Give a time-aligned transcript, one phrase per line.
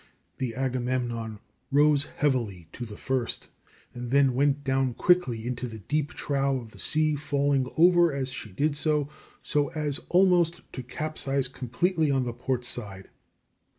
[0.39, 1.37] The Agamemnon
[1.71, 3.49] rose heavily to the first,
[3.93, 8.31] and then went down quickly into the deep trough of the sea, falling over as
[8.31, 9.09] she did so,
[9.43, 13.11] so as almost to capsize completely on the port side.